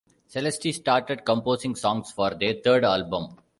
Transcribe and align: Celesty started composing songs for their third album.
Celesty 0.27 0.71
started 0.73 1.23
composing 1.25 1.75
songs 1.75 2.09
for 2.11 2.33
their 2.33 2.55
third 2.55 2.83
album. 2.83 3.37